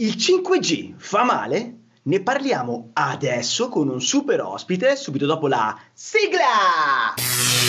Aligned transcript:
Il 0.00 0.14
5G 0.16 0.94
fa 0.96 1.24
male? 1.24 1.74
Ne 2.04 2.22
parliamo 2.22 2.88
adesso 2.94 3.68
con 3.68 3.90
un 3.90 4.00
super 4.00 4.40
ospite 4.40 4.96
subito 4.96 5.26
dopo 5.26 5.46
la 5.46 5.78
sigla! 5.92 7.12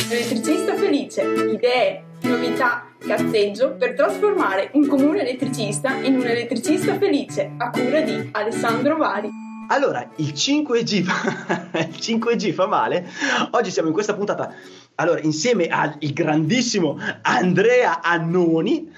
Elettricista 0.09 0.73
felice, 0.78 1.23
idee, 1.23 2.05
novità, 2.21 2.86
cazzeggio 2.99 3.75
per 3.75 3.96
trasformare 3.96 4.70
un 4.75 4.88
comune 4.88 5.20
elettricista 5.20 5.96
in 5.96 6.15
un 6.15 6.25
elettricista 6.25 6.97
felice 6.97 7.52
a 7.57 7.70
cura 7.70 7.99
di 7.99 8.29
Alessandro 8.32 8.96
Vari. 8.96 9.29
Allora, 9.68 10.10
il 10.16 10.32
5G, 10.32 11.04
fa... 11.04 11.79
il 11.79 11.98
5G 12.00 12.54
fa 12.54 12.66
male? 12.66 13.10
Oggi 13.52 13.72
siamo 13.72 13.90
in 13.90 13.94
questa 13.94 14.13
puntata, 14.13 14.56
allora, 14.96 15.20
insieme 15.20 15.68
al 15.68 15.98
grandissimo 16.00 16.98
Andrea 17.23 18.02
Annoni, 18.02 18.90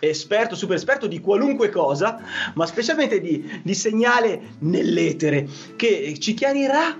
esperto, 0.00 0.54
super 0.54 0.76
esperto 0.76 1.06
di 1.06 1.20
qualunque 1.20 1.68
cosa, 1.68 2.20
ma 2.54 2.66
specialmente 2.66 3.20
di, 3.20 3.60
di 3.62 3.74
segnale 3.74 4.40
nell'etere, 4.60 5.46
che 5.76 6.16
ci 6.18 6.34
chiarirà 6.34 6.98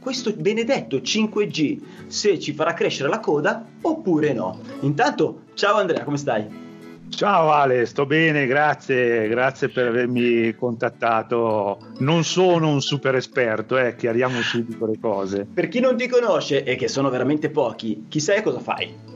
questo 0.00 0.32
benedetto 0.32 0.96
5G 0.96 1.78
se 2.06 2.40
ci 2.40 2.52
farà 2.52 2.72
crescere 2.72 3.08
la 3.08 3.20
coda 3.20 3.64
oppure 3.82 4.32
no. 4.32 4.58
Intanto, 4.80 5.42
ciao 5.54 5.76
Andrea, 5.76 6.04
come 6.04 6.16
stai? 6.16 6.68
Ciao 7.10 7.50
Ale, 7.50 7.84
sto 7.86 8.06
bene, 8.06 8.46
grazie, 8.46 9.28
grazie 9.28 9.68
per 9.68 9.88
avermi 9.88 10.54
contattato. 10.54 11.78
Non 11.98 12.24
sono 12.24 12.70
un 12.70 12.80
super 12.80 13.14
esperto, 13.16 13.76
eh, 13.76 13.94
chiariamo 13.96 14.40
subito 14.40 14.86
le 14.86 14.98
cose. 14.98 15.46
Per 15.52 15.68
chi 15.68 15.80
non 15.80 15.96
ti 15.96 16.08
conosce 16.08 16.62
e 16.62 16.76
che 16.76 16.88
sono 16.88 17.10
veramente 17.10 17.50
pochi, 17.50 18.06
chi 18.08 18.20
sei 18.20 18.38
e 18.38 18.42
cosa 18.42 18.60
fai? 18.60 19.09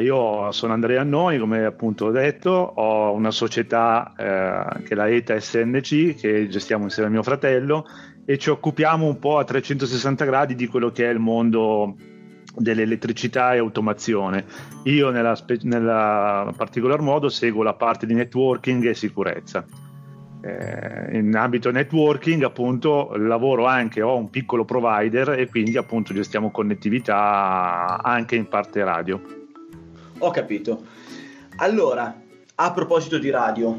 Io 0.00 0.50
sono 0.52 0.72
Andrea 0.72 1.02
Annoni, 1.02 1.38
come 1.38 1.66
appunto 1.66 2.06
ho 2.06 2.10
detto, 2.10 2.50
ho 2.50 3.12
una 3.12 3.30
società 3.30 4.14
eh, 4.16 4.82
che 4.84 4.94
è 4.94 4.94
la 4.94 5.08
ETA 5.08 5.38
SNC 5.38 6.14
che 6.14 6.48
gestiamo 6.48 6.84
insieme 6.84 7.08
a 7.10 7.12
mio 7.12 7.22
fratello 7.22 7.84
e 8.24 8.38
ci 8.38 8.48
occupiamo 8.48 9.04
un 9.04 9.18
po' 9.18 9.36
a 9.36 9.44
360 9.44 10.24
gradi 10.24 10.54
di 10.54 10.66
quello 10.66 10.90
che 10.90 11.06
è 11.06 11.12
il 11.12 11.18
mondo 11.18 11.94
dell'elettricità 12.56 13.52
e 13.52 13.58
automazione. 13.58 14.46
Io 14.84 15.10
nella, 15.10 15.36
nella 15.62 16.52
particolar 16.56 17.00
modo 17.00 17.28
seguo 17.28 17.62
la 17.62 17.74
parte 17.74 18.06
di 18.06 18.14
networking 18.14 18.86
e 18.86 18.94
sicurezza. 18.94 19.62
Eh, 20.44 21.18
in 21.18 21.36
ambito 21.36 21.70
networking 21.70 22.42
appunto 22.44 23.14
lavoro 23.16 23.66
anche, 23.66 24.00
ho 24.00 24.16
un 24.16 24.30
piccolo 24.30 24.64
provider 24.64 25.38
e 25.38 25.48
quindi 25.48 25.76
appunto 25.76 26.14
gestiamo 26.14 26.50
connettività 26.50 28.00
anche 28.02 28.36
in 28.36 28.48
parte 28.48 28.82
radio. 28.82 29.41
Ho 30.22 30.30
capito. 30.30 30.84
Allora, 31.56 32.22
a 32.54 32.72
proposito 32.72 33.18
di 33.18 33.28
radio, 33.28 33.76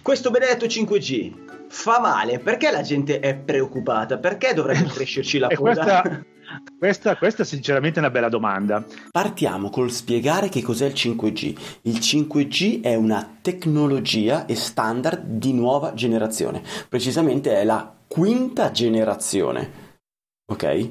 questo 0.00 0.30
benedetto 0.30 0.66
5G 0.66 1.66
fa 1.68 1.98
male? 1.98 2.38
Perché 2.38 2.70
la 2.70 2.82
gente 2.82 3.18
è 3.18 3.34
preoccupata? 3.34 4.18
Perché 4.18 4.54
dovrebbe 4.54 4.86
crescerci 4.94 5.38
la 5.38 5.48
coda? 5.48 6.02
Questa, 6.02 6.24
questa, 6.78 7.16
questa 7.16 7.42
sinceramente 7.42 7.98
è 7.98 8.02
una 8.02 8.12
bella 8.12 8.28
domanda. 8.28 8.84
Partiamo 9.10 9.70
col 9.70 9.90
spiegare 9.90 10.48
che 10.48 10.62
cos'è 10.62 10.86
il 10.86 10.92
5G. 10.94 11.78
Il 11.82 11.98
5G 11.98 12.80
è 12.80 12.94
una 12.94 13.38
tecnologia 13.42 14.46
e 14.46 14.54
standard 14.54 15.24
di 15.24 15.52
nuova 15.52 15.94
generazione. 15.94 16.62
Precisamente 16.88 17.56
è 17.56 17.64
la 17.64 17.92
quinta 18.06 18.70
generazione. 18.70 19.86
Ok? 20.46 20.90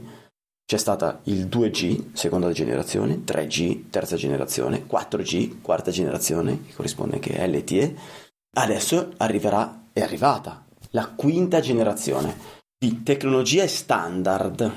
C'è 0.69 0.77
stata 0.77 1.21
il 1.23 1.45
2G, 1.45 2.07
seconda 2.11 2.51
generazione, 2.51 3.23
3G, 3.23 3.83
terza 3.89 4.17
generazione, 4.17 4.85
4G, 4.85 5.61
quarta 5.61 5.91
generazione, 5.91 6.65
che 6.65 6.73
corrisponde 6.73 7.13
anche 7.13 7.41
a 7.41 7.47
LTE. 7.47 7.95
Adesso 8.53 9.13
arriverà, 9.15 9.83
è 9.93 10.01
arrivata, 10.01 10.65
la 10.89 11.07
quinta 11.15 11.61
generazione 11.61 12.35
di 12.77 13.01
tecnologie 13.01 13.65
standard. 13.65 14.69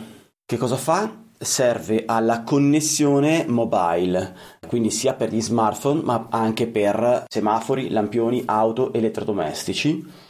Che 0.47 0.57
cosa 0.57 0.77
fa? 0.77 1.13
Serve 1.37 2.05
alla 2.07 2.45
connessione 2.45 3.45
mobile, 3.49 4.37
quindi 4.69 4.93
sia 4.93 5.15
per 5.15 5.33
gli 5.33 5.43
smartphone 5.43 6.03
ma 6.03 6.29
anche 6.31 6.69
per 6.69 7.25
semafori, 7.27 7.91
lampioni, 7.91 8.45
auto, 8.47 8.93
elettrodomestici 8.93 10.29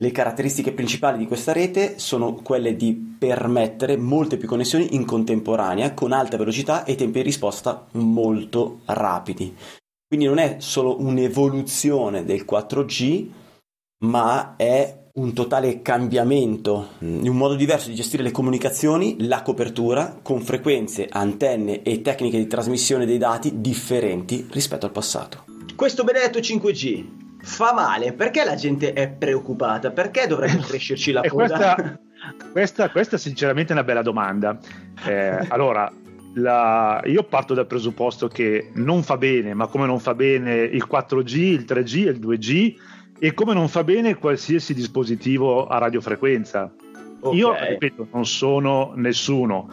le 0.00 0.12
caratteristiche 0.12 0.72
principali 0.72 1.18
di 1.18 1.26
questa 1.26 1.52
rete 1.52 1.98
sono 1.98 2.34
quelle 2.34 2.76
di 2.76 3.16
permettere 3.18 3.96
molte 3.96 4.36
più 4.36 4.46
connessioni 4.46 4.94
in 4.94 5.04
contemporanea 5.04 5.92
con 5.92 6.12
alta 6.12 6.36
velocità 6.36 6.84
e 6.84 6.94
tempi 6.94 7.18
di 7.18 7.24
risposta 7.24 7.86
molto 7.92 8.80
rapidi. 8.84 9.56
Quindi 10.06 10.26
non 10.26 10.38
è 10.38 10.56
solo 10.60 11.00
un'evoluzione 11.00 12.24
del 12.24 12.44
4G, 12.48 13.28
ma 14.04 14.54
è 14.56 15.06
un 15.14 15.32
totale 15.32 15.82
cambiamento, 15.82 16.90
un 17.00 17.36
modo 17.36 17.56
diverso 17.56 17.88
di 17.88 17.96
gestire 17.96 18.22
le 18.22 18.30
comunicazioni, 18.30 19.26
la 19.26 19.42
copertura, 19.42 20.20
con 20.22 20.40
frequenze, 20.42 21.08
antenne 21.10 21.82
e 21.82 22.02
tecniche 22.02 22.38
di 22.38 22.46
trasmissione 22.46 23.04
dei 23.04 23.18
dati 23.18 23.60
differenti 23.60 24.46
rispetto 24.52 24.86
al 24.86 24.92
passato. 24.92 25.44
Questo 25.74 26.04
benedetto 26.04 26.38
5G 26.38 27.17
fa 27.40 27.72
male, 27.72 28.12
perché 28.12 28.44
la 28.44 28.54
gente 28.54 28.92
è 28.92 29.08
preoccupata? 29.08 29.90
Perché 29.90 30.26
dovrebbe 30.26 30.60
crescerci 30.66 31.12
la 31.12 31.22
coda? 31.22 31.74
Questa, 31.74 32.00
questa, 32.52 32.90
questa, 32.90 33.16
sinceramente 33.16 33.70
è 33.70 33.76
una 33.76 33.84
bella 33.84 34.02
domanda. 34.02 34.58
Eh, 35.04 35.38
allora, 35.48 35.90
la, 36.34 37.02
io 37.04 37.22
parto 37.24 37.54
dal 37.54 37.66
presupposto 37.66 38.28
che 38.28 38.70
non 38.74 39.02
fa 39.02 39.16
bene, 39.16 39.54
ma 39.54 39.66
come 39.66 39.86
non 39.86 40.00
fa 40.00 40.14
bene 40.14 40.56
il 40.62 40.86
4G, 40.90 41.36
il 41.36 41.64
3G 41.66 42.06
e 42.06 42.10
il 42.10 42.18
2G 42.18 42.74
e 43.18 43.34
come 43.34 43.52
non 43.54 43.68
fa 43.68 43.82
bene 43.82 44.16
qualsiasi 44.16 44.74
dispositivo 44.74 45.66
a 45.66 45.78
radiofrequenza. 45.78 46.72
Okay. 47.20 47.36
Io, 47.36 47.54
ripeto, 47.58 48.08
non 48.12 48.24
sono 48.26 48.92
nessuno, 48.94 49.68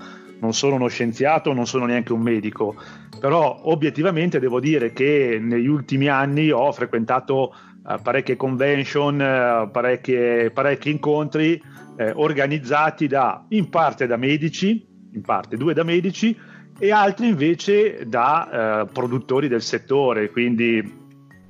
non 0.46 0.54
sono 0.54 0.76
uno 0.76 0.88
scienziato, 0.88 1.54
non 1.54 1.66
sono 1.66 1.86
neanche 1.86 2.14
un 2.14 2.22
medico, 2.22 2.76
però 3.20 3.62
obiettivamente 3.64 4.40
devo 4.40 4.60
dire 4.60 4.94
che 4.94 5.40
negli 5.42 5.68
ultimi 5.68 6.08
anni 6.08 6.52
ho 6.52 6.72
frequentato 6.72 7.54
uh, 7.84 8.00
parecchie 8.02 8.36
convention, 8.36 9.16
uh, 9.16 9.72
parecchie, 9.72 10.52
parecchi 10.52 10.92
incontri 10.92 11.60
eh, 11.98 12.12
organizzati 12.14 13.08
da, 13.08 13.46
in 13.50 13.70
parte 13.70 14.06
da 14.06 14.18
medici, 14.18 14.86
in 15.14 15.22
parte 15.22 15.58
due 15.58 15.74
da 15.74 15.84
medici 15.84 16.38
e 16.78 16.92
altri 16.92 17.30
invece 17.30 18.06
da 18.06 18.84
uh, 18.84 18.92
produttori 18.92 19.48
del 19.48 19.62
settore, 19.62 20.30
quindi 20.30 21.04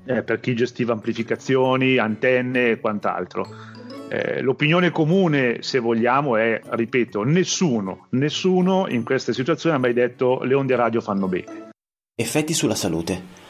eh, 0.06 0.24
per 0.24 0.40
chi 0.40 0.56
gestiva 0.56 0.94
amplificazioni, 0.94 1.98
antenne 1.98 2.70
e 2.70 2.80
quant'altro. 2.80 3.74
Eh, 4.08 4.42
l'opinione 4.42 4.92
comune, 4.92 5.62
se 5.62 5.80
vogliamo, 5.80 6.38
è, 6.38 6.62
ripeto, 6.64 7.24
nessuno, 7.24 8.08
nessuno 8.12 8.88
in 8.88 9.04
queste 9.04 9.34
situazioni 9.34 9.76
ha 9.76 9.80
mai 9.80 9.94
detto 9.94 10.44
le 10.44 10.54
onde 10.54 10.76
radio 10.76 11.02
fanno 11.02 11.28
bene. 11.28 11.70
Effetti 12.16 12.54
sulla 12.54 12.76
salute. 12.76 13.44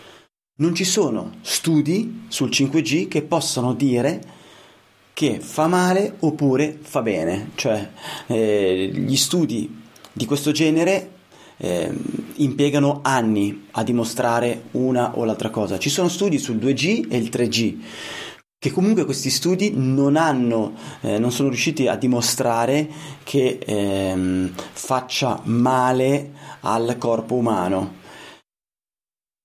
Non 0.57 0.73
ci 0.73 0.85
sono 0.85 1.33
studi 1.41 2.25
sul 2.29 2.49
5G 2.49 3.09
che 3.09 3.21
possano 3.23 3.73
dire 3.73 4.21
che 5.11 5.39
fa 5.41 5.67
male 5.67 6.15
oppure 6.19 6.77
fa 6.79 7.01
bene, 7.01 7.51
cioè 7.55 7.89
eh, 8.27 8.89
gli 8.93 9.15
studi 9.17 9.83
di 10.13 10.25
questo 10.25 10.51
genere 10.51 11.11
eh, 11.57 11.93
impiegano 12.35 13.01
anni 13.03 13.67
a 13.71 13.83
dimostrare 13.83 14.63
una 14.71 15.17
o 15.17 15.25
l'altra 15.25 15.49
cosa. 15.49 15.77
Ci 15.77 15.89
sono 15.89 16.07
studi 16.07 16.37
sul 16.37 16.55
2G 16.55 17.07
e 17.09 17.17
il 17.17 17.29
3G 17.29 17.77
che 18.65 18.71
comunque 18.71 19.05
questi 19.05 19.29
studi 19.29 19.73
non 19.75 20.15
hanno, 20.15 20.73
eh, 21.01 21.19
non 21.19 21.31
sono 21.31 21.49
riusciti 21.49 21.85
a 21.85 21.95
dimostrare 21.95 22.89
che 23.21 23.59
ehm, 23.63 24.51
faccia 24.55 25.39
male 25.43 26.31
al 26.61 26.95
corpo 26.97 27.35
umano. 27.35 27.97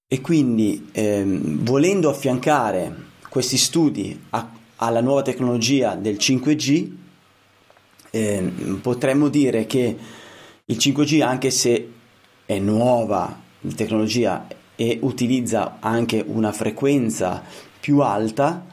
E 0.09 0.23
quindi 0.23 0.89
ehm, 0.93 1.63
volendo 1.65 2.09
affiancare 2.09 3.09
questi 3.29 3.59
studi 3.59 4.19
a, 4.31 4.53
alla 4.77 5.03
nuova 5.03 5.21
tecnologia 5.21 5.97
del 5.97 6.17
5G, 6.17 6.91
eh, 8.09 8.53
potremmo 8.81 9.29
dire 9.29 9.67
che 9.67 9.99
il 10.65 10.77
5G, 10.77 11.23
anche 11.23 11.51
se 11.51 11.93
è 12.47 12.59
nuova 12.59 13.39
tecnologia 13.77 14.47
e 14.77 14.99
utilizza 15.03 15.77
anche 15.79 16.25
una 16.27 16.53
frequenza 16.53 17.43
più 17.79 17.99
alta, 17.99 18.70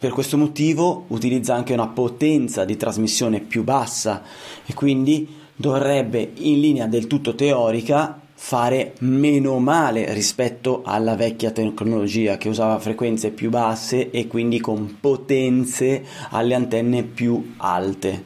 per 0.00 0.12
questo 0.12 0.38
motivo 0.38 1.04
utilizza 1.08 1.54
anche 1.54 1.74
una 1.74 1.88
potenza 1.88 2.64
di 2.64 2.78
trasmissione 2.78 3.40
più 3.40 3.62
bassa 3.64 4.22
e 4.64 4.72
quindi 4.72 5.28
dovrebbe 5.54 6.32
in 6.36 6.58
linea 6.58 6.86
del 6.86 7.06
tutto 7.06 7.34
teorica 7.34 8.18
fare 8.32 8.94
meno 9.00 9.58
male 9.58 10.14
rispetto 10.14 10.80
alla 10.86 11.16
vecchia 11.16 11.50
tecnologia 11.50 12.38
che 12.38 12.48
usava 12.48 12.78
frequenze 12.78 13.30
più 13.30 13.50
basse 13.50 14.10
e 14.10 14.26
quindi 14.26 14.58
con 14.58 14.96
potenze 14.98 16.02
alle 16.30 16.54
antenne 16.54 17.02
più 17.02 17.52
alte. 17.58 18.24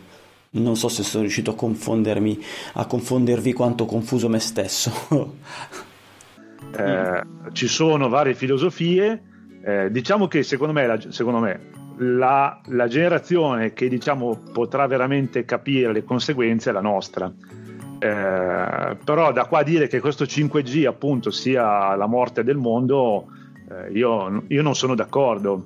Non 0.51 0.77
so 0.77 0.87
se 0.87 1.03
sono 1.03 1.23
riuscito 1.23 1.51
a 1.51 1.57
confondermi, 1.57 2.41
a 2.75 2.87
confondervi 2.87 3.53
quanto 3.53 3.85
confuso 3.85 4.29
me 4.29 4.39
stesso. 4.39 4.93
eh, 6.71 7.23
ci 7.51 7.67
sono 7.67 8.09
varie 8.09 8.37
filosofie 8.37 9.33
Eh, 9.67 9.91
diciamo 9.91 10.29
che 10.29 10.43
secondo 10.43 10.75
me, 10.75 10.87
la, 10.87 11.01
secondo 11.09 11.41
me 11.41 11.59
la, 11.97 12.61
la, 12.67 12.87
generazione 12.87 13.73
che 13.73 13.89
diciamo, 13.89 14.43
potrà 14.53 14.87
veramente 14.87 15.47
capire 15.47 15.91
le 15.91 16.05
conseguenze 16.05 16.69
è 16.69 16.73
la 16.75 16.83
nostra. 16.83 17.33
Eh, 17.99 18.97
però 19.03 19.33
da 19.33 19.47
qua 19.47 19.61
a 19.61 19.63
dire 19.63 19.87
che 19.87 20.01
questo 20.01 20.25
5G 20.25 20.87
appunto 20.87 21.31
sia 21.31 21.95
la 21.95 22.07
morte 22.07 22.45
del 22.45 22.59
mondo, 22.59 23.29
eh, 23.71 23.91
io, 23.93 24.45
io 24.49 24.63
non 24.63 24.75
sono 24.75 24.95
d'accordo, 24.95 25.65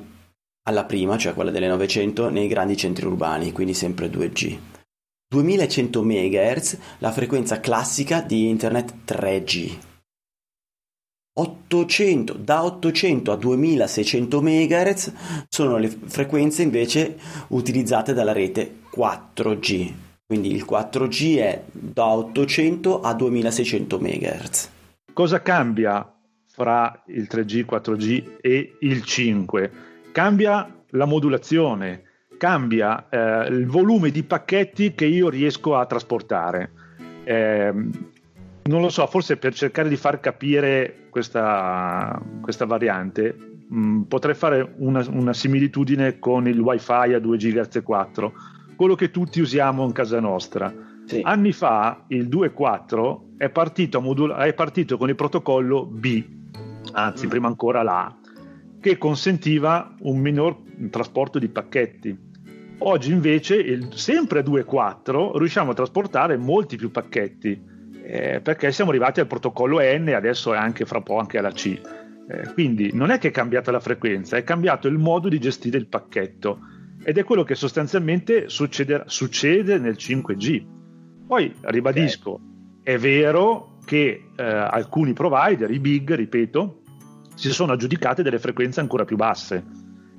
alla 0.67 0.85
prima, 0.85 1.17
cioè 1.17 1.33
quella 1.33 1.49
delle 1.49 1.67
900, 1.67 2.29
nei 2.29 2.47
grandi 2.47 2.77
centri 2.77 3.07
urbani, 3.07 3.51
quindi 3.53 3.73
sempre 3.73 4.07
2G. 4.07 4.59
2100 5.27 6.03
MHz 6.03 6.77
la 6.99 7.11
frequenza 7.11 7.59
classica 7.59 8.21
di 8.21 8.47
Internet 8.47 8.93
3G. 9.07 9.77
800, 11.37 12.33
da 12.33 12.63
800 12.65 13.31
a 13.31 13.35
2600 13.35 14.41
MHz 14.41 15.13
sono 15.49 15.77
le 15.77 15.87
frequenze 15.87 16.61
invece 16.61 17.17
utilizzate 17.47 18.13
dalla 18.13 18.31
rete 18.31 18.81
4G. 18.95 20.04
Quindi 20.27 20.51
il 20.51 20.65
4G 20.67 21.37
è 21.37 21.63
da 21.71 22.07
800 22.07 23.01
a 23.01 23.13
2600 23.13 23.99
MHz. 23.99 24.71
Cosa 25.13 25.41
cambia 25.41 26.11
fra 26.47 27.03
il 27.07 27.27
3G, 27.29 27.63
4G 27.63 28.37
e 28.41 28.75
il 28.79 29.03
5? 29.03 29.71
Cambia 30.11 30.83
la 30.89 31.05
modulazione, 31.05 32.03
cambia 32.37 33.07
eh, 33.09 33.47
il 33.49 33.67
volume 33.67 34.09
di 34.09 34.23
pacchetti 34.23 34.95
che 34.95 35.05
io 35.05 35.29
riesco 35.29 35.75
a 35.75 35.85
trasportare. 35.85 36.71
Eh, 37.23 37.71
non 38.63 38.81
lo 38.81 38.89
so, 38.89 39.05
forse 39.05 39.37
per 39.37 39.53
cercare 39.53 39.89
di 39.89 39.95
far 39.95 40.19
capire 40.19 41.07
questa, 41.11 42.19
questa 42.41 42.65
variante 42.65 43.55
mh, 43.67 43.77
mm, 43.77 44.01
potrei 44.03 44.35
fare 44.35 44.73
una, 44.77 45.05
una, 45.09 45.33
similitudine 45.33 46.19
con 46.19 46.47
il 46.47 46.59
wifi 46.59 47.13
a 47.13 47.19
2 47.19 47.37
GHz 47.37 47.81
4, 47.83 48.33
quello 48.75 48.95
che 48.95 49.11
tutti 49.11 49.39
usiamo 49.41 49.85
in 49.85 49.91
casa 49.91 50.19
nostra. 50.19 50.73
Sì. 51.05 51.21
Anni 51.23 51.51
fa 51.51 52.05
il 52.07 52.27
2.4 52.27 53.37
è 53.37 53.49
partito, 53.49 54.01
modula- 54.01 54.37
è 54.37 54.53
partito 54.53 54.97
con 54.97 55.09
il 55.09 55.15
protocollo 55.15 55.85
B, 55.85 56.23
anzi 56.93 57.25
mm. 57.25 57.29
prima 57.29 57.47
ancora 57.47 57.83
l'A, 57.83 58.17
che 58.79 58.97
consentiva 58.97 59.95
un 59.99 60.19
minor 60.19 60.57
trasporto 60.89 61.39
di 61.39 61.47
pacchetti. 61.47 62.33
Oggi 62.79 63.11
invece, 63.11 63.55
il, 63.55 63.89
sempre 63.93 64.39
a 64.39 64.43
2.4, 64.43 65.37
riusciamo 65.37 65.71
a 65.71 65.73
trasportare 65.73 66.37
molti 66.37 66.75
più 66.75 66.91
pacchetti 66.91 67.73
eh, 68.03 68.39
perché 68.41 68.71
siamo 68.71 68.91
arrivati 68.91 69.19
al 69.19 69.27
protocollo 69.27 69.79
N 69.79 70.09
e 70.09 70.13
adesso 70.13 70.53
è 70.53 70.57
anche 70.57 70.85
fra 70.85 71.01
poco 71.01 71.19
anche 71.19 71.37
alla 71.37 71.51
C. 71.51 71.79
Eh, 72.27 72.53
quindi 72.53 72.91
non 72.93 73.11
è 73.11 73.17
che 73.17 73.29
è 73.29 73.31
cambiata 73.31 73.71
la 73.71 73.79
frequenza, 73.79 74.37
è 74.37 74.43
cambiato 74.43 74.87
il 74.87 74.97
modo 74.97 75.29
di 75.29 75.39
gestire 75.39 75.77
il 75.77 75.87
pacchetto 75.87 76.59
ed 77.07 77.19
è 77.19 77.23
quello 77.23 77.43
che 77.43 77.53
sostanzialmente 77.53 78.49
succede, 78.49 79.03
succede 79.05 79.77
nel 79.77 79.93
5G. 79.93 80.65
Poi 81.27 81.53
ribadisco, 81.61 82.31
okay. 82.31 82.95
è 82.95 82.97
vero 82.97 83.77
che 83.85 84.31
eh, 84.35 84.43
alcuni 84.43 85.13
provider, 85.13 85.69
i 85.69 85.79
big, 85.79 86.15
ripeto, 86.15 86.81
si 87.35 87.51
sono 87.51 87.73
aggiudicati 87.73 88.23
delle 88.23 88.39
frequenze 88.39 88.79
ancora 88.79 89.05
più 89.05 89.17
basse 89.17 89.63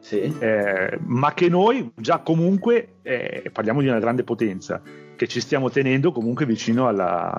sì. 0.00 0.36
eh, 0.38 0.98
ma 1.06 1.32
che 1.32 1.48
noi 1.48 1.92
già 1.94 2.18
comunque, 2.18 2.96
eh, 3.00 3.48
parliamo 3.50 3.80
di 3.80 3.88
una 3.88 4.00
grande 4.00 4.22
potenza, 4.22 4.82
che 5.16 5.26
ci 5.26 5.40
stiamo 5.40 5.70
tenendo 5.70 6.12
comunque 6.12 6.44
vicino 6.44 6.88
alla, 6.88 7.34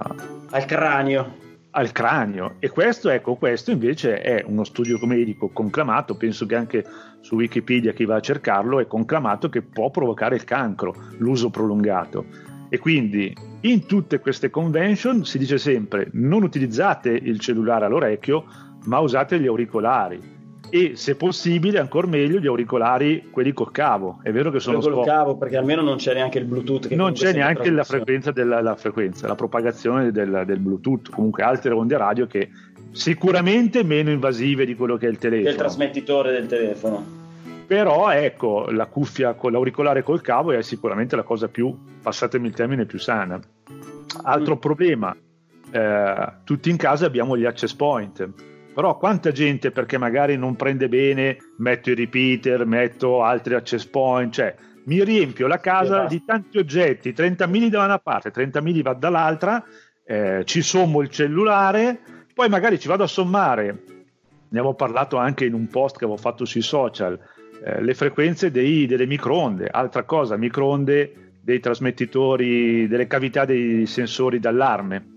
al 0.50 0.65
cranio. 0.65 1.50
Al 1.73 1.91
cranio. 1.91 2.55
E 2.59 2.69
questo, 2.69 3.09
ecco, 3.09 3.35
questo 3.35 3.71
invece 3.71 4.21
è 4.21 4.43
uno 4.45 4.65
studio 4.65 4.97
medico 5.05 5.49
conclamato, 5.49 6.15
penso 6.15 6.45
che 6.45 6.55
anche 6.55 6.85
su 7.21 7.35
Wikipedia 7.35 7.93
chi 7.93 8.03
va 8.03 8.15
a 8.15 8.19
cercarlo 8.19 8.79
è 8.79 8.87
conclamato 8.87 9.47
che 9.47 9.61
può 9.61 9.89
provocare 9.89 10.35
il 10.35 10.43
cancro, 10.43 10.93
l'uso 11.17 11.49
prolungato. 11.49 12.25
E 12.69 12.77
quindi 12.77 13.33
in 13.61 13.85
tutte 13.85 14.19
queste 14.19 14.49
convention 14.49 15.23
si 15.23 15.37
dice 15.37 15.57
sempre 15.57 16.09
non 16.13 16.43
utilizzate 16.43 17.09
il 17.09 17.39
cellulare 17.39 17.85
all'orecchio, 17.85 18.45
ma 18.85 18.99
usate 18.99 19.39
gli 19.39 19.47
auricolari 19.47 20.39
e 20.71 20.93
se 20.95 21.15
possibile 21.15 21.79
ancora 21.79 22.07
meglio 22.07 22.39
gli 22.39 22.47
auricolari 22.47 23.27
quelli 23.29 23.51
col 23.51 23.71
cavo. 23.71 24.19
È 24.23 24.31
vero 24.31 24.49
che 24.49 24.61
sono 24.61 24.79
col 24.79 24.93
scop- 24.93 25.05
cavo 25.05 25.35
perché 25.35 25.57
almeno 25.57 25.81
non 25.81 25.97
c'è 25.97 26.13
neanche 26.13 26.39
il 26.39 26.45
bluetooth 26.45 26.89
non 26.91 27.11
c'è 27.11 27.33
neanche 27.33 27.69
la 27.69 27.83
frequenza 27.83 28.31
della 28.31 28.61
la 28.61 28.75
frequenza 28.75 29.27
la 29.27 29.35
propagazione 29.35 30.11
del, 30.11 30.43
del, 30.45 30.59
bluetooth. 30.59 31.09
Comunque 31.09 31.43
altre 31.43 31.73
onde 31.73 31.97
radio 31.97 32.25
che 32.25 32.49
sicuramente 32.91 33.83
meno 33.83 34.11
invasive 34.11 34.65
di 34.65 34.75
quello 34.75 34.95
che 34.95 35.07
è 35.07 35.09
il 35.09 35.17
telefono. 35.17 35.49
del 35.49 35.57
trasmettitore 35.57 36.31
del 36.31 36.47
telefono. 36.47 37.19
Però 37.67 38.09
ecco 38.09 38.69
la 38.69 38.85
cuffia 38.85 39.33
con 39.33 39.51
l'auricolare 39.51 40.03
col 40.03 40.21
cavo 40.21 40.53
è 40.53 40.61
sicuramente 40.61 41.17
la 41.17 41.23
cosa 41.23 41.49
più 41.49 41.77
passatemi 42.01 42.47
il 42.47 42.53
termine 42.53 42.85
più 42.85 42.97
sana. 42.97 43.39
Altro 44.23 44.55
mm. 44.55 44.59
problema 44.59 45.15
eh, 45.71 46.33
tutti 46.43 46.69
in 46.69 46.77
casa 46.77 47.05
abbiamo 47.05 47.37
gli 47.37 47.45
access 47.45 47.73
point. 47.73 48.50
Però 48.73 48.97
quanta 48.97 49.31
gente 49.31 49.71
perché 49.71 49.97
magari 49.97 50.37
non 50.37 50.55
prende 50.55 50.87
bene, 50.87 51.37
metto 51.57 51.89
i 51.89 51.95
repeater, 51.95 52.65
metto 52.65 53.21
altri 53.23 53.55
access 53.55 53.85
point, 53.85 54.33
cioè 54.33 54.55
mi 54.85 55.03
riempio 55.03 55.47
la 55.47 55.59
casa 55.59 56.05
di 56.05 56.23
tanti 56.25 56.57
oggetti, 56.57 57.13
30 57.13 57.45
mili 57.47 57.69
da 57.69 57.83
una 57.83 57.99
parte, 57.99 58.31
30 58.31 58.61
mili 58.61 58.81
va 58.81 58.93
dall'altra, 58.93 59.63
eh, 60.05 60.43
ci 60.45 60.61
sommo 60.61 61.01
il 61.01 61.09
cellulare, 61.09 61.99
poi 62.33 62.49
magari 62.49 62.79
ci 62.79 62.87
vado 62.87 63.03
a 63.03 63.07
sommare, 63.07 63.83
ne 64.49 64.59
avevo 64.59 64.73
parlato 64.73 65.17
anche 65.17 65.45
in 65.45 65.53
un 65.53 65.67
post 65.67 65.97
che 65.97 66.05
avevo 66.05 66.19
fatto 66.19 66.45
sui 66.45 66.61
social, 66.61 67.19
eh, 67.63 67.81
le 67.81 67.93
frequenze 67.93 68.51
dei, 68.51 68.85
delle 68.85 69.05
microonde, 69.05 69.67
altra 69.67 70.03
cosa, 70.03 70.35
microonde 70.37 71.33
dei 71.41 71.59
trasmettitori, 71.59 72.87
delle 72.87 73.07
cavità 73.07 73.45
dei 73.45 73.85
sensori 73.85 74.39
d'allarme. 74.39 75.11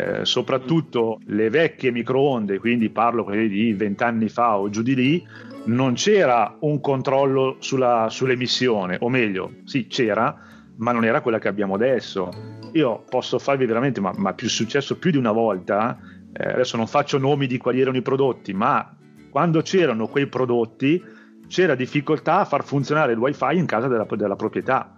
Eh, 0.00 0.24
soprattutto 0.24 1.18
le 1.24 1.50
vecchie 1.50 1.90
microonde, 1.90 2.60
quindi 2.60 2.88
parlo 2.88 3.26
di 3.28 3.72
vent'anni 3.72 4.28
fa 4.28 4.56
o 4.56 4.70
giù 4.70 4.82
di 4.82 4.94
lì, 4.94 5.26
non 5.64 5.94
c'era 5.94 6.56
un 6.60 6.80
controllo 6.80 7.56
sulla, 7.58 8.06
sull'emissione, 8.08 8.98
o 9.00 9.08
meglio, 9.08 9.54
sì 9.64 9.88
c'era, 9.88 10.38
ma 10.76 10.92
non 10.92 11.04
era 11.04 11.20
quella 11.20 11.40
che 11.40 11.48
abbiamo 11.48 11.74
adesso. 11.74 12.30
Io 12.74 13.02
posso 13.10 13.40
farvi 13.40 13.66
veramente, 13.66 14.00
ma, 14.00 14.12
ma 14.14 14.34
più 14.34 14.48
successo 14.48 14.98
più 14.98 15.10
di 15.10 15.16
una 15.16 15.32
volta, 15.32 15.98
eh, 16.32 16.48
adesso 16.48 16.76
non 16.76 16.86
faccio 16.86 17.18
nomi 17.18 17.48
di 17.48 17.58
quali 17.58 17.80
erano 17.80 17.96
i 17.96 18.02
prodotti, 18.02 18.52
ma 18.52 18.96
quando 19.30 19.62
c'erano 19.62 20.06
quei 20.06 20.28
prodotti 20.28 21.02
c'era 21.48 21.74
difficoltà 21.74 22.38
a 22.38 22.44
far 22.44 22.62
funzionare 22.62 23.14
il 23.14 23.18
wifi 23.18 23.56
in 23.56 23.66
casa 23.66 23.88
della, 23.88 24.06
della 24.08 24.36
proprietà 24.36 24.92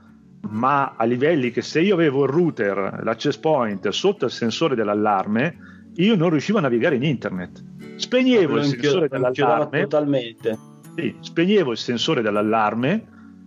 ma 0.48 0.94
a 0.96 1.04
livelli 1.04 1.50
che 1.50 1.62
se 1.62 1.80
io 1.80 1.94
avevo 1.94 2.24
il 2.24 2.30
router, 2.30 3.00
l'access 3.02 3.36
point 3.36 3.88
sotto 3.90 4.24
il 4.24 4.30
sensore 4.30 4.74
dell'allarme, 4.74 5.56
io 5.96 6.16
non 6.16 6.30
riuscivo 6.30 6.58
a 6.58 6.62
navigare 6.62 6.96
in 6.96 7.02
internet. 7.02 7.62
Spegnevo 7.96 8.56
il 8.56 8.64
sensore 8.64 9.08
dell'allarme. 9.08 9.80
Totalmente. 9.82 10.58
Sì, 10.96 11.14
spegnevo 11.20 11.72
il 11.72 11.78
sensore 11.78 12.22
dell'allarme, 12.22 13.06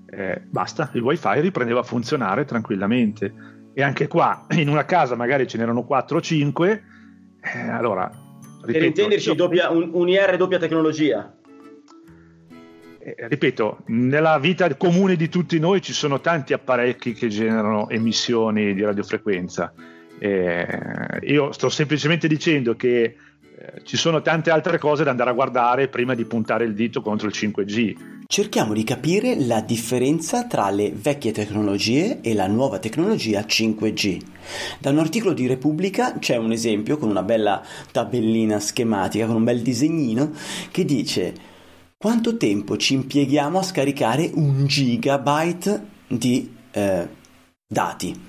eh, 0.10 0.42
basta, 0.48 0.90
il 0.94 1.02
wifi 1.02 1.40
riprendeva 1.40 1.80
a 1.80 1.84
funzionare 1.84 2.46
tranquillamente. 2.46 3.34
E 3.74 3.82
anche 3.82 4.08
qua, 4.08 4.46
in 4.52 4.70
una 4.70 4.86
casa 4.86 5.16
magari 5.16 5.48
ce 5.48 5.58
n'erano 5.58 5.84
4 5.84 6.18
o 6.18 6.22
5, 6.22 6.84
eh, 7.42 7.70
allora... 7.70 8.12
Ripeto, 8.66 8.80
per 8.80 8.84
intenderci, 8.84 9.30
io... 9.30 9.36
doppia, 9.36 9.70
un, 9.72 9.90
un 9.92 10.08
IR 10.08 10.38
doppia 10.38 10.58
tecnologia. 10.58 11.36
Eh, 13.06 13.28
ripeto, 13.28 13.80
nella 13.88 14.40
vita 14.40 14.74
comune 14.78 15.18
di 15.18 15.28
tutti 15.28 15.60
noi 15.60 15.82
ci 15.82 15.92
sono 15.92 16.22
tanti 16.22 16.54
apparecchi 16.54 17.12
che 17.12 17.28
generano 17.28 17.90
emissioni 17.90 18.74
di 18.74 18.82
radiofrequenza. 18.82 19.74
Eh, 20.20 20.66
io 21.24 21.52
sto 21.52 21.68
semplicemente 21.68 22.30
dicendo 22.30 22.78
che 22.78 23.04
eh, 23.04 23.16
ci 23.84 23.98
sono 23.98 24.22
tante 24.22 24.52
altre 24.52 24.78
cose 24.78 25.04
da 25.04 25.10
andare 25.12 25.32
a 25.32 25.34
guardare 25.34 25.90
prima 25.90 26.16
di 26.16 26.24
puntare 26.24 26.64
il 26.64 26.74
dito 26.74 27.02
contro 27.02 27.28
il 27.28 27.34
5G. 27.36 27.96
Cerchiamo 28.26 28.72
di 28.72 28.86
capire 28.86 29.36
la 29.38 29.60
differenza 29.60 30.46
tra 30.46 30.70
le 30.70 30.94
vecchie 30.96 31.34
tecnologie 31.34 32.22
e 32.22 32.34
la 32.34 32.48
nuova 32.48 32.80
tecnologia 32.80 33.42
5G. 33.42 34.22
Da 34.80 34.92
un 34.92 35.00
articolo 35.00 35.34
di 35.34 35.46
Repubblica 35.46 36.18
c'è 36.20 36.38
un 36.38 36.54
esempio 36.54 36.96
con 36.96 37.10
una 37.10 37.24
bella 37.24 37.62
tabellina 37.92 38.62
schematica, 38.62 39.26
con 39.26 39.36
un 39.36 39.44
bel 39.44 39.62
disegnino 39.62 40.32
che 40.72 40.86
dice 40.86 41.52
quanto 42.04 42.36
tempo 42.36 42.76
ci 42.76 42.96
impieghiamo 42.96 43.60
a 43.60 43.64
scaricare 43.64 44.30
un 44.34 44.66
gigabyte 44.66 45.86
di 46.06 46.54
eh, 46.72 47.08
dati? 47.66 48.22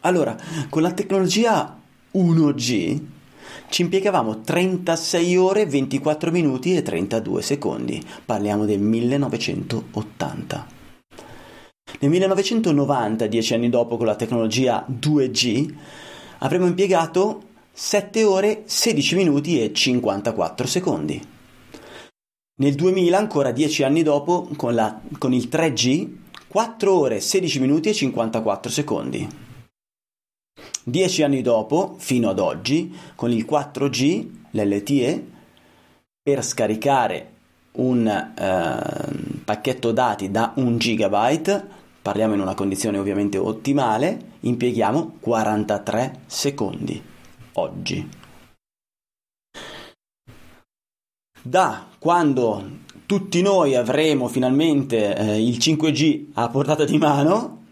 Allora, 0.00 0.36
con 0.68 0.82
la 0.82 0.90
tecnologia 0.90 1.80
1G 2.12 3.00
ci 3.68 3.82
impiegavamo 3.82 4.40
36 4.40 5.36
ore, 5.36 5.66
24 5.66 6.32
minuti 6.32 6.74
e 6.74 6.82
32 6.82 7.42
secondi. 7.42 8.02
Parliamo 8.24 8.64
del 8.64 8.80
1980. 8.80 10.66
Nel 12.00 12.10
1990, 12.10 13.26
dieci 13.28 13.54
anni 13.54 13.70
dopo, 13.70 13.96
con 13.96 14.06
la 14.06 14.16
tecnologia 14.16 14.84
2G, 14.90 15.74
avremmo 16.38 16.66
impiegato 16.66 17.42
7 17.72 18.24
ore, 18.24 18.62
16 18.64 19.14
minuti 19.14 19.62
e 19.62 19.72
54 19.72 20.66
secondi. 20.66 21.33
Nel 22.56 22.74
2000, 22.74 23.18
ancora 23.18 23.50
10 23.50 23.82
anni 23.82 24.02
dopo, 24.04 24.48
con, 24.54 24.74
la, 24.74 25.00
con 25.18 25.32
il 25.32 25.48
3G, 25.50 26.08
4 26.46 26.96
ore, 26.96 27.20
16 27.20 27.58
minuti 27.58 27.88
e 27.88 27.94
54 27.94 28.70
secondi. 28.70 29.28
10 30.84 31.22
anni 31.24 31.42
dopo, 31.42 31.96
fino 31.98 32.28
ad 32.28 32.38
oggi, 32.38 32.94
con 33.16 33.32
il 33.32 33.44
4G, 33.44 34.28
l'LTE, 34.50 35.26
per 36.22 36.44
scaricare 36.44 37.32
un 37.72 38.06
eh, 38.06 39.40
pacchetto 39.44 39.90
dati 39.90 40.30
da 40.30 40.52
1 40.54 40.76
GB, 40.76 41.64
parliamo 42.02 42.34
in 42.34 42.40
una 42.40 42.54
condizione 42.54 42.98
ovviamente 42.98 43.36
ottimale, 43.36 44.36
impieghiamo 44.40 45.16
43 45.18 46.20
secondi 46.26 47.02
oggi. 47.54 48.22
Da 51.46 51.88
quando 51.98 52.64
tutti 53.04 53.42
noi 53.42 53.74
avremo 53.74 54.28
finalmente 54.28 55.14
eh, 55.14 55.46
il 55.46 55.58
5G 55.58 56.28
a 56.32 56.48
portata 56.48 56.86
di 56.86 56.96
mano, 56.96 57.64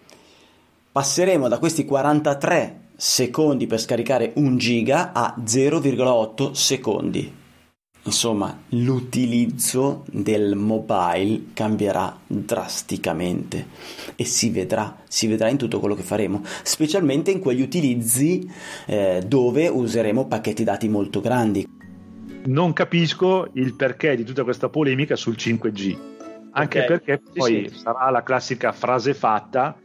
passeremo 0.92 1.48
da 1.48 1.58
questi 1.58 1.86
43 1.86 2.80
secondi 2.94 3.66
per 3.66 3.80
scaricare 3.80 4.32
un 4.34 4.58
giga 4.58 5.12
a 5.12 5.36
0,8 5.42 6.50
secondi. 6.50 7.40
Insomma, 8.04 8.62
l'utilizzo 8.70 10.04
del 10.10 10.54
mobile 10.54 11.44
cambierà 11.54 12.18
drasticamente 12.26 13.68
e 14.16 14.26
si 14.26 14.50
vedrà, 14.50 14.98
si 15.08 15.26
vedrà 15.28 15.48
in 15.48 15.56
tutto 15.56 15.80
quello 15.80 15.94
che 15.94 16.02
faremo, 16.02 16.42
specialmente 16.62 17.30
in 17.30 17.38
quegli 17.38 17.62
utilizzi 17.62 18.46
eh, 18.86 19.22
dove 19.26 19.68
useremo 19.68 20.26
pacchetti 20.26 20.62
dati 20.62 20.88
molto 20.88 21.20
grandi 21.20 21.80
non 22.46 22.72
capisco 22.72 23.48
il 23.54 23.74
perché 23.74 24.16
di 24.16 24.24
tutta 24.24 24.44
questa 24.44 24.68
polemica 24.68 25.16
sul 25.16 25.34
5G. 25.34 25.96
Anche 26.52 26.82
okay. 26.82 26.88
perché 26.88 27.22
poi 27.32 27.68
sì, 27.68 27.74
sì. 27.74 27.80
sarà 27.80 28.10
la 28.10 28.22
classica 28.22 28.72
frase 28.72 29.14
fatta, 29.14 29.76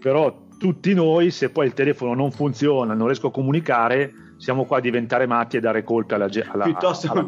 però 0.00 0.46
tutti 0.58 0.94
noi, 0.94 1.30
se 1.30 1.50
poi 1.50 1.66
il 1.66 1.72
telefono 1.72 2.14
non 2.14 2.30
funziona, 2.30 2.94
non 2.94 3.06
riesco 3.06 3.28
a 3.28 3.32
comunicare, 3.32 4.12
siamo 4.36 4.64
qua 4.64 4.78
a 4.78 4.80
diventare 4.80 5.26
matti 5.26 5.56
e 5.56 5.60
dare 5.60 5.82
colpe 5.82 6.14
alla, 6.14 6.28
alla 6.48 6.64
piuttosto 6.64 7.10
alla 7.10 7.26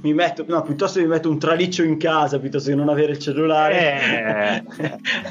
mi 0.00 0.12
metto, 0.12 0.44
no, 0.46 0.62
piuttosto 0.62 1.00
mi 1.00 1.06
metto 1.06 1.30
un 1.30 1.38
traliccio 1.38 1.82
in 1.82 1.98
casa 1.98 2.38
piuttosto 2.38 2.70
che 2.70 2.76
non 2.76 2.88
avere 2.88 3.12
il 3.12 3.18
cellulare. 3.18 4.64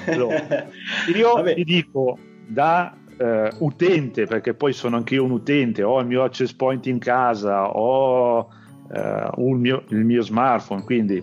Eh, 0.06 0.12
allora, 0.12 0.68
io 1.14 1.34
Vabbè. 1.34 1.56
ti 1.56 1.64
dico 1.64 2.18
da 2.46 2.96
eh, 3.18 3.52
utente, 3.60 4.26
perché 4.26 4.54
poi 4.54 4.74
sono 4.74 4.96
anche 4.98 5.16
io 5.16 5.24
un 5.24 5.32
utente, 5.32 5.84
ho 5.84 6.00
il 6.00 6.08
mio 6.08 6.24
access 6.24 6.54
point 6.54 6.86
in 6.86 7.00
casa, 7.00 7.70
ho 7.70 8.50
eh, 8.94 9.30
mio, 9.38 9.84
il 9.90 10.06
mio 10.06 10.22
smartphone, 10.22 10.84
quindi 10.84 11.22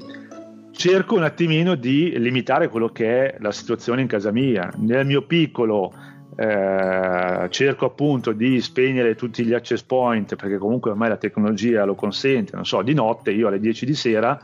cerco 0.73 1.15
un 1.15 1.23
attimino 1.23 1.75
di 1.77 2.19
limitare 2.19 2.69
quello 2.69 2.89
che 2.89 3.31
è 3.31 3.37
la 3.41 3.53
situazione 3.53 4.03
in 4.03 4.09
casa 4.09 4.33
mia. 4.33 4.71
Nel 4.77 5.07
mio 5.07 5.23
piccolo 5.23 5.93
eh, 6.37 7.47
cerco 7.49 7.87
appunto 7.87 8.33
di 8.33 8.61
spegnere 8.61 9.15
tutti 9.15 9.45
gli 9.45 9.55
access 9.55 9.83
point 9.83 10.35
perché 10.35 10.59
comunque 10.59 10.91
ormai 10.91 11.09
la 11.09 11.17
tecnologia 11.17 11.85
lo 11.85 11.95
consente, 11.95 12.55
non 12.55 12.67
so, 12.67 12.83
di 12.83 12.93
notte 12.93 13.31
io 13.31 13.49
alle 13.49 13.61
10 13.61 13.87
di 13.87 13.95
sera 13.95 14.41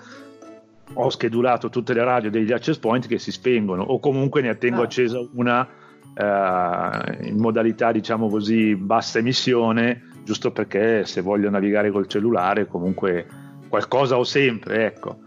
ho 0.94 1.08
schedulato 1.08 1.68
tutte 1.68 1.92
le 1.92 2.02
radio 2.02 2.30
degli 2.30 2.52
access 2.52 2.78
point 2.78 3.06
che 3.06 3.18
si 3.18 3.30
spengono 3.30 3.82
o 3.82 4.00
comunque 4.00 4.40
ne 4.40 4.56
tengo 4.58 4.80
ah. 4.80 4.84
accesa 4.84 5.20
una 5.34 5.66
eh, 6.14 7.28
in 7.28 7.38
modalità 7.38 7.92
diciamo 7.92 8.28
così 8.28 8.74
bassa 8.74 9.18
emissione 9.18 10.09
giusto 10.24 10.50
perché 10.50 11.04
se 11.04 11.20
voglio 11.20 11.50
navigare 11.50 11.90
col 11.90 12.06
cellulare 12.06 12.66
comunque 12.66 13.26
qualcosa 13.68 14.18
ho 14.18 14.24
sempre, 14.24 14.86
ecco. 14.86 15.18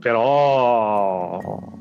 Però 0.00 1.74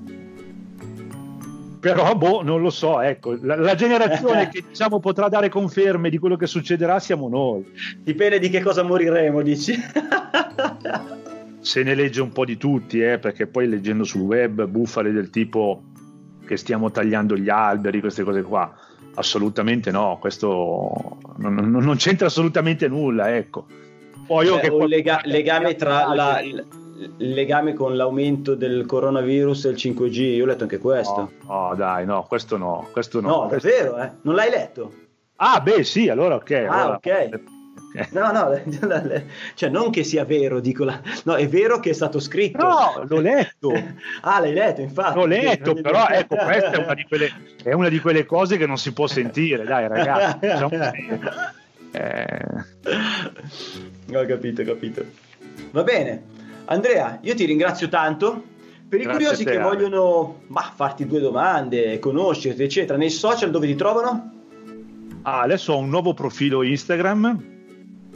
però 1.85 2.15
boh, 2.15 2.41
non 2.41 2.61
lo 2.61 2.71
so, 2.71 2.99
ecco, 2.99 3.37
la, 3.43 3.55
la 3.57 3.75
generazione 3.75 4.49
che 4.51 4.63
diciamo 4.67 4.99
potrà 4.99 5.29
dare 5.29 5.49
conferme 5.49 6.09
di 6.09 6.17
quello 6.17 6.35
che 6.35 6.47
succederà 6.47 6.97
siamo 6.97 7.29
noi. 7.29 7.63
Dipende 7.99 8.39
di 8.39 8.49
che 8.49 8.61
cosa 8.61 8.81
moriremo, 8.81 9.43
dici? 9.43 9.75
Se 11.59 11.83
ne 11.83 11.93
legge 11.93 12.21
un 12.21 12.31
po' 12.31 12.43
di 12.43 12.57
tutti, 12.57 13.01
eh, 13.01 13.19
perché 13.19 13.45
poi 13.45 13.67
leggendo 13.67 14.03
sul 14.03 14.21
web 14.21 14.65
bufale 14.65 15.11
del 15.11 15.29
tipo 15.29 15.83
che 16.43 16.57
stiamo 16.57 16.89
tagliando 16.89 17.37
gli 17.37 17.49
alberi, 17.49 17.99
queste 17.99 18.23
cose 18.23 18.41
qua 18.41 18.73
assolutamente 19.15 19.91
no, 19.91 20.17
questo 20.19 21.17
non, 21.38 21.55
non 21.55 21.95
c'entra 21.98 22.27
assolutamente 22.27 22.88
nulla, 22.88 23.36
ecco. 23.36 23.65
Poi 24.25 24.45
io 24.45 24.55
Beh, 24.55 24.62
che 24.62 24.69
un 24.69 24.88
lega- 24.88 25.22
legame 25.25 25.75
tra 25.75 26.13
la, 26.13 26.41
il 26.41 26.65
legame 27.17 27.74
con 27.74 27.95
l'aumento 27.95 28.55
del 28.55 28.86
coronavirus 28.86 29.65
e 29.65 29.69
il 29.69 29.75
5G, 29.75 30.19
io 30.36 30.43
ho 30.43 30.48
letto 30.48 30.63
anche 30.63 30.77
questo. 30.77 31.31
No, 31.45 31.67
no 31.69 31.75
dai, 31.75 32.05
no, 32.05 32.24
questo 32.24 32.57
no, 32.57 32.88
questo 32.91 33.22
no. 33.22 33.27
No, 33.27 33.48
questo... 33.48 33.67
davvero, 33.67 33.98
eh? 33.98 34.12
Non 34.22 34.36
l'hai 34.36 34.50
letto? 34.50 34.91
Ah, 35.38 35.60
beh, 35.60 35.84
sì, 35.84 36.07
allora 36.10 36.36
ok. 36.36 36.51
Ah, 36.51 36.81
allora... 36.81 36.95
ok. 36.95 37.54
No, 38.12 38.32
no, 38.32 38.62
cioè 39.55 39.70
non 39.70 39.89
che 39.89 40.03
sia 40.03 40.25
vero, 40.25 40.60
dico 40.60 40.84
la... 40.84 41.00
no, 41.24 41.36
è 41.36 41.48
vero 41.48 41.79
che 41.79 41.91
è 41.91 41.94
stato 41.94 42.20
scritto. 42.20 42.65
No, 42.65 43.05
l'ho 43.08 43.20
letto. 43.20 43.72
ah, 44.22 44.39
l'hai 44.39 44.53
letto, 44.53 44.82
infatti. 44.82 45.17
L'ho 45.17 45.25
letto, 45.25 45.74
però 45.75 46.08
ecco, 46.08 46.36
questa 46.36 46.72
è 46.72 46.84
una, 46.84 46.94
di 46.94 47.03
quelle, 47.03 47.32
è 47.63 47.72
una 47.72 47.89
di 47.89 48.00
quelle 48.00 48.25
cose 48.25 48.58
che 48.58 48.65
non 48.65 48.77
si 48.77 48.91
può 48.91 49.08
sentire, 49.08 49.63
dai 49.63 49.88
ragazzi. 49.88 50.39
Diciamo 50.41 50.70
eh... 51.91 52.63
Ho 54.13 54.25
capito, 54.25 54.62
ho 54.62 54.65
capito. 54.65 55.05
Va 55.72 55.84
bene. 55.84 56.24
Andrea, 56.65 57.20
io 57.22 57.34
ti 57.34 57.46
ringrazio 57.46 57.88
tanto. 57.88 58.53
Per 58.88 59.00
i 59.00 59.03
Grazie 59.03 59.20
curiosi 59.20 59.44
te, 59.46 59.51
che 59.51 59.60
vogliono 59.60 60.41
bah, 60.48 60.72
farti 60.75 61.08
due 61.08 61.20
domande, 61.20 61.98
conoscerti, 62.00 62.62
eccetera, 62.62 62.98
nei 62.98 63.10
social 63.10 63.51
dove 63.51 63.67
ti 63.67 63.75
trovano? 63.75 64.32
Ah, 65.24 65.41
adesso 65.41 65.74
ho 65.74 65.77
un 65.77 65.89
nuovo 65.89 66.13
profilo 66.13 66.62
Instagram 66.62 67.53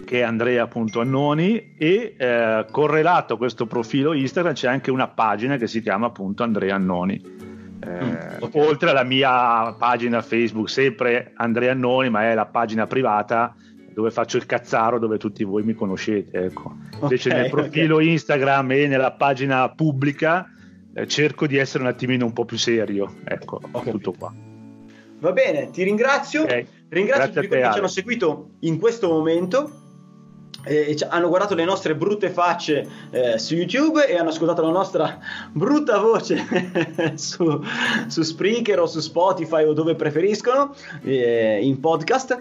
che 0.10 0.22
è 0.22 0.24
andrea.annoni 0.24 1.76
e 1.78 2.16
eh, 2.18 2.66
correlato 2.72 3.36
a 3.36 3.38
questo 3.38 3.68
profilo 3.68 4.14
Instagram 4.14 4.54
c'è 4.54 4.68
anche 4.68 4.90
una 4.90 5.08
pagina 5.08 5.56
che 5.56 5.68
si 5.68 5.84
chiama 5.84 6.08
appunto 6.08 6.42
Andrea 6.42 6.74
Annoni. 6.74 7.22
Eh, 7.80 8.04
mm, 8.04 8.16
okay. 8.40 8.62
Oltre 8.68 8.90
alla 8.90 9.04
mia 9.04 9.72
pagina 9.74 10.24
Facebook, 10.24 10.68
sempre 10.68 11.32
Andrea 11.36 11.74
Annoni, 11.74 12.10
ma 12.10 12.24
è 12.24 12.34
la 12.34 12.48
pagina 12.48 12.88
privata 12.88 13.54
dove 13.94 14.10
faccio 14.10 14.38
il 14.38 14.48
cazzaro 14.48 14.98
dove 14.98 15.20
tutti 15.20 15.44
voi 15.44 15.62
mi 15.62 15.76
conoscete. 15.76 16.46
Ecco. 16.46 16.76
Invece 17.04 17.30
okay, 17.30 17.42
nel 17.42 17.52
profilo 17.52 17.96
okay. 17.98 18.10
Instagram 18.10 18.72
e 18.72 18.88
nella 18.88 19.12
pagina 19.12 19.70
pubblica 19.70 20.52
eh, 20.92 21.06
cerco 21.06 21.46
di 21.46 21.58
essere 21.58 21.84
un 21.84 21.90
attimino 21.90 22.26
un 22.26 22.34
po' 22.34 22.46
più 22.46 22.58
serio. 22.58 23.14
Ecco, 23.26 23.62
tutto 23.84 24.14
qua. 24.18 24.34
Va 25.20 25.32
bene, 25.34 25.70
ti 25.70 25.84
ringrazio. 25.84 26.48
Ringrazio 26.48 27.26
Grazie 27.26 27.34
tutti 27.34 27.48
quelli 27.48 27.62
che 27.62 27.72
ci 27.74 27.78
hanno 27.78 27.88
seguito 27.88 28.50
in 28.62 28.80
questo 28.80 29.08
momento 29.10 29.84
eh, 30.64 30.96
hanno 31.08 31.30
guardato 31.30 31.56
le 31.56 31.64
nostre 31.64 31.96
brutte 31.96 32.30
facce 32.30 32.88
eh, 33.12 33.38
su 33.38 33.56
YouTube 33.56 34.06
e 34.06 34.18
hanno 34.18 34.30
ascoltato 34.30 34.62
la 34.62 34.72
nostra 34.72 35.20
brutta 35.52 36.00
voce 36.00 36.46
su, 37.16 37.64
su, 38.08 38.22
Spreaker 38.22 38.80
o 38.80 38.86
su 38.86 39.00
Spotify 39.00 39.64
o 39.64 39.74
dove 39.74 39.96
preferiscono 39.96 40.76
eh, 41.04 41.60
in 41.62 41.80
podcast. 41.80 42.38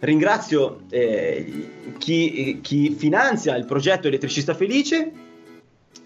Ringrazio 0.00 0.82
eh, 0.90 1.92
chi, 1.98 2.58
chi 2.60 2.90
finanzia 2.90 3.56
il 3.56 3.64
progetto 3.64 4.08
Elettricista 4.08 4.54
Felice 4.54 5.12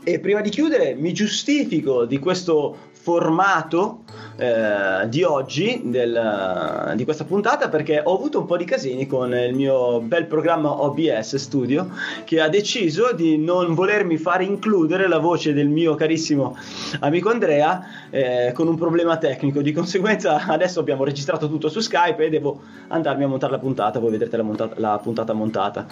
e 0.04 0.21
prima 0.21 0.40
di 0.40 0.50
chiudere 0.50 0.95
mi 0.95 1.12
giustifico 1.12 2.04
di 2.04 2.18
questo 2.18 2.87
formato 3.08 4.02
eh, 4.36 5.08
di 5.08 5.22
oggi, 5.22 5.80
del, 5.84 6.92
di 6.94 7.04
questa 7.04 7.24
puntata, 7.24 7.70
perché 7.70 8.02
ho 8.04 8.14
avuto 8.14 8.40
un 8.40 8.44
po' 8.44 8.58
di 8.58 8.66
casini 8.66 9.06
con 9.06 9.32
il 9.32 9.54
mio 9.54 10.00
bel 10.02 10.26
programma 10.26 10.82
OBS 10.82 11.36
Studio 11.36 11.88
che 12.24 12.38
ha 12.38 12.50
deciso 12.50 13.14
di 13.14 13.38
non 13.38 13.72
volermi 13.72 14.18
fare 14.18 14.44
includere 14.44 15.08
la 15.08 15.16
voce 15.16 15.54
del 15.54 15.68
mio 15.68 15.94
carissimo 15.94 16.54
amico 17.00 17.30
Andrea 17.30 17.82
eh, 18.10 18.52
con 18.52 18.68
un 18.68 18.76
problema 18.76 19.16
tecnico. 19.16 19.62
Di 19.62 19.72
conseguenza 19.72 20.44
adesso 20.46 20.80
abbiamo 20.80 21.04
registrato 21.04 21.48
tutto 21.48 21.70
su 21.70 21.80
Skype 21.80 22.26
e 22.26 22.28
devo 22.28 22.60
andarmi 22.88 23.24
a 23.24 23.28
montare 23.28 23.52
la 23.52 23.58
puntata, 23.58 23.98
voi 24.00 24.10
vedrete 24.10 24.36
la, 24.36 24.42
montata, 24.42 24.74
la 24.76 25.00
puntata 25.02 25.32
montata. 25.32 25.86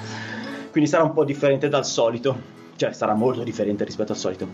Quindi 0.70 0.90
sarà 0.90 1.02
un 1.02 1.14
po' 1.14 1.24
differente 1.24 1.70
dal 1.70 1.86
solito, 1.86 2.36
cioè 2.76 2.92
sarà 2.92 3.14
molto 3.14 3.42
differente 3.42 3.84
rispetto 3.84 4.12
al 4.12 4.18
solito. 4.18 4.46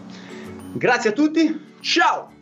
Grazie 0.75 1.11
a 1.11 1.12
tutti, 1.12 1.61
ciao! 1.81 2.42